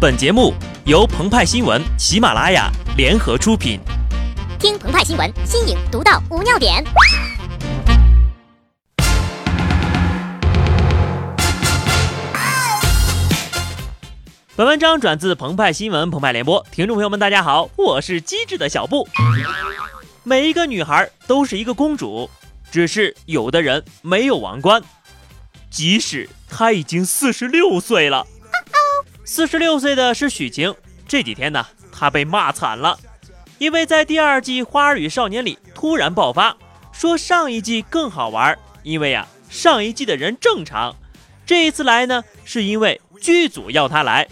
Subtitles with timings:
[0.00, 0.54] 本节目
[0.86, 3.78] 由澎湃新闻、喜马拉雅联合出品。
[4.58, 6.82] 听澎湃新闻，新颖独到，无尿点。
[14.56, 19.06] 本文章转自澎湃新闻、澎湃联播，听众朋友们，大家好，我是机智的小布。
[20.22, 22.30] 每一个女孩都是一个公主，
[22.72, 24.82] 只是有的人没有王冠，
[25.68, 28.26] 即使她已经四十六岁了。
[29.32, 30.74] 四十六岁的是许晴，
[31.06, 32.98] 这几天呢，她被骂惨了，
[33.58, 36.56] 因为在第二季《花儿与少年》里突然爆发，
[36.90, 40.96] 说上一季更好玩，因为呀，上一季的人正常，
[41.46, 43.00] 这一次来呢，是因为。
[43.20, 44.26] 剧组要她来。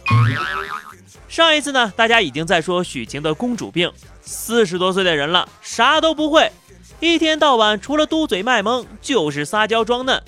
[1.29, 6.51] 上一次呢，大家已经在说许晴的公主病，四十多岁的人了，啥都不会，
[6.99, 10.21] 一天到晚除了嘟嘴卖萌就是撒娇装嫩。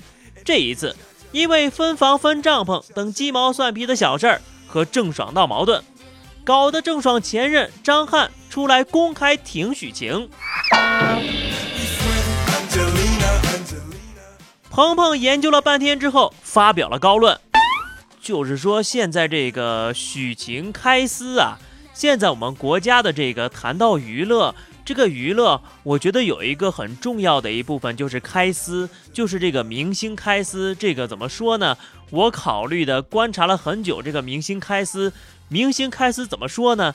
[0.45, 0.95] 这一次，
[1.33, 5.83] 因为分房分帐篷等鸡毛蒜皮的小事儿和郑爽闹矛盾，
[6.45, 10.29] 搞得郑爽前任张翰出来公开挺许晴。
[14.69, 17.37] 鹏鹏研究了半天之后，发表了高论。
[18.21, 21.57] 就是说，现在这个许晴开撕啊，
[21.93, 30.73] 现在我们国家的这个谈到娱乐，这个娱乐，我觉得有一个很重要的一部分就是开撕，就是这个明星开撕。
[30.75, 31.77] 这个怎么说呢？
[32.11, 35.11] 我考虑的观察了很久，这个明星开撕，
[35.47, 36.93] 明星开撕怎么说呢？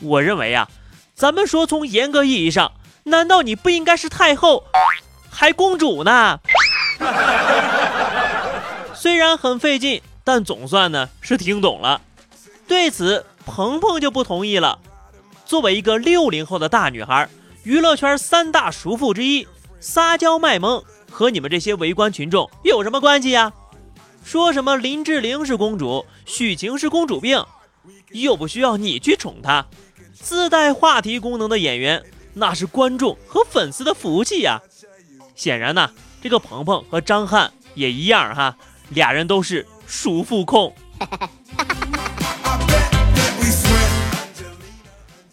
[0.00, 0.68] 我认为啊，
[1.14, 2.72] 咱们说从严格意义上，
[3.04, 4.64] 难道你不应该是太后，
[5.30, 6.40] 还公主呢？
[8.92, 10.02] 虽然很费劲。
[10.26, 12.00] 但总算呢是听懂了，
[12.66, 14.78] 对此鹏鹏就不同意了。
[15.44, 17.28] 作为一个六零后的大女孩，
[17.62, 19.46] 娱乐圈三大叔父之一，
[19.80, 23.52] 撒娇卖萌和你们这些围观群众有什么关系呀？
[24.24, 27.44] 说什么林志玲是公主，许晴是公主病，
[28.10, 29.66] 又不需要你去宠她。
[30.14, 34.62] 自带话题功能的演员，那是观众和粉丝的福气呀。
[35.36, 35.90] 显然呢，
[36.22, 38.56] 这个鹏鹏和张翰也一样哈，
[38.88, 39.66] 俩人都是。
[39.86, 40.74] 叔父控，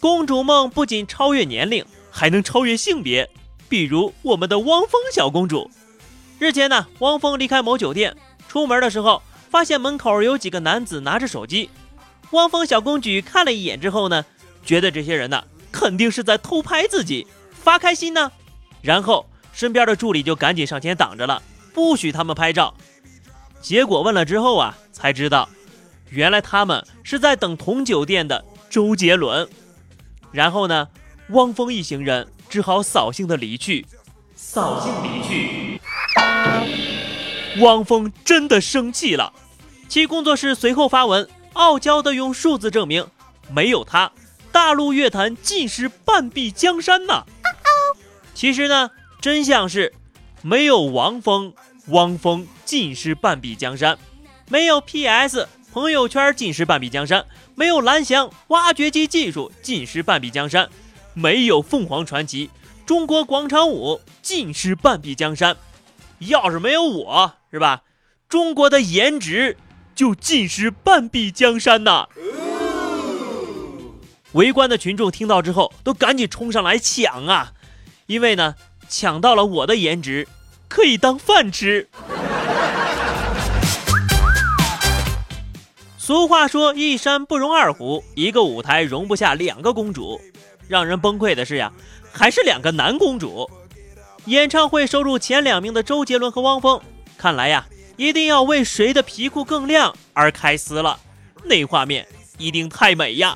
[0.01, 3.30] 公主梦不仅超越年龄，还能超越性别。
[3.69, 5.72] 比如我们的汪峰小公主。
[6.38, 8.18] 日前呢，汪峰离开某酒店，
[8.51, 11.69] 出门的时候发现门口有几个男子拿着手机。
[12.31, 14.25] 汪峰小公举看了一眼之后呢，
[14.66, 15.41] 觉得这些人呢
[15.72, 18.29] 肯定是在偷拍自己，发开心呢。
[18.81, 21.41] 然后身边的助理就赶紧上前挡着了，
[21.73, 22.75] 不许他们拍照。
[23.62, 25.47] 结果问了之后啊，才知道，
[26.09, 29.47] 原来他们是在等同酒店的周杰伦。
[30.33, 30.89] 然后呢，
[31.29, 33.88] 汪峰一行人只好扫兴的离去。
[34.35, 35.70] 扫兴离去。
[37.59, 39.34] 汪峰真的生气了，
[39.89, 43.06] 其工作室随后发文，傲娇的用数字证明，
[43.53, 44.12] 没有他，
[44.53, 47.25] 大陆乐坛尽是半壁江山呐。
[48.34, 49.94] 其实呢，真相是，
[50.41, 51.53] 没有汪峰。
[51.88, 53.97] 汪峰尽是半壁江山，
[54.47, 57.25] 没有 PS 朋友圈尽是半壁江山，
[57.56, 60.69] 没有蓝翔挖掘机技术尽是半壁江山，
[61.13, 62.50] 没有凤凰传奇
[62.85, 65.57] 中国广场舞尽是半壁江山。
[66.21, 67.83] 要是没有我，是吧？
[68.29, 69.57] 中国的颜值
[69.93, 72.07] 就尽失半壁江山呐！
[74.33, 77.53] 围观的群众听到之后，都赶紧冲上来抢啊，
[78.05, 78.55] 因为呢，
[78.87, 80.27] 抢到了我的颜值。
[80.69, 81.89] 可以当饭吃。
[85.97, 90.21] 俗话说：“一山不容二虎，一个舞台容不下两个公主。”
[90.69, 91.73] 让人崩溃的是呀，
[92.13, 93.49] 还是两个男公主。
[94.25, 96.79] 演唱会收入前两名的周杰伦和汪峰，
[97.17, 97.65] 看来呀，
[97.97, 100.99] 一定要为谁的皮裤更亮而开撕了。
[101.43, 103.35] 那画面一定太美呀！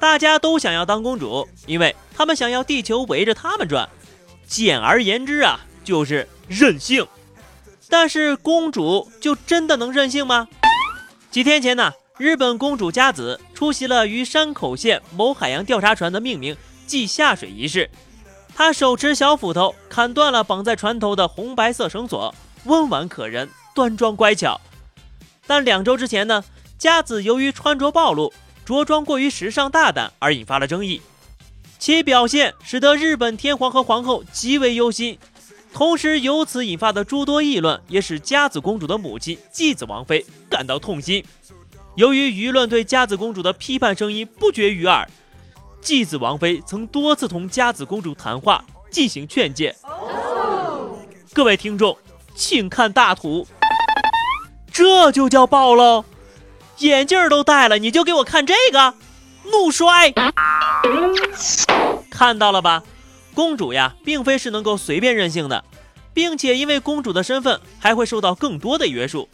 [0.00, 3.86] 大家都想要当公主，因为他们想要地球围着他们转。
[4.46, 7.06] 简而言之啊，就是任性。
[7.90, 10.48] 但是公主就真的能任性吗？
[11.30, 16.56] 几天前呢，日本公主佳子出席了于山口县某海洋调查船的命名
[16.86, 17.90] 暨下水仪式。
[18.54, 22.34] 她手持小斧头砍断了绑在船头的红白色绳索，
[22.64, 24.60] 温婉可人，端庄乖巧。
[25.46, 26.44] 但两周之前呢，
[26.78, 28.32] 佳子由于穿着暴露。
[28.64, 31.00] 着装过于时尚大胆而引发了争议，
[31.78, 35.16] 其表现使得日本天皇和皇后极为忧心，
[35.72, 41.24] 同时由此引发的诸多议论也使佳子公主的母亲继子王妃感到痛心。
[41.94, 45.08] 由于舆论对佳子公主的批判声音不绝于耳，
[45.86, 49.72] 继子王妃曾多次同佳子公主谈话进行劝诫。
[51.32, 51.96] 各位听众，
[52.34, 53.46] 请看大图。
[54.72, 56.04] 这就叫暴露！
[56.78, 58.94] 眼镜都戴了，你就给我看这个，
[59.44, 60.12] 怒摔！
[62.10, 62.82] 看到了吧，
[63.32, 65.64] 公主呀，并非是能够随便任性的，
[66.12, 69.28] 并且因为公主的身份，还会受到更多的约束。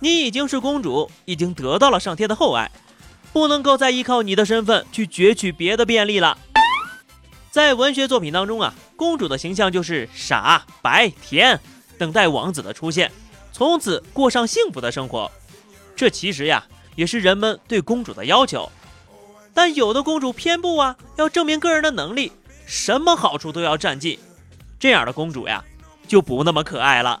[0.00, 2.68] 你已经是公主，已经得到了上天的厚爱，
[3.34, 6.38] 不能够再依靠你的身份去攫取别的便利了。
[7.50, 11.60] 在文学作品当中啊，公主的形象就是傻白甜，
[11.98, 13.10] 等待王子的出现，
[13.52, 15.28] 从此过上幸福的生活。
[15.96, 16.64] 这其实呀，
[16.94, 18.70] 也是人们对公主的要求。
[19.52, 22.30] 但有的公主偏不啊，要证明个人的能力，
[22.66, 24.16] 什么好处都要占尽。
[24.78, 25.64] 这样的公主呀，
[26.06, 27.20] 就不那么可爱了。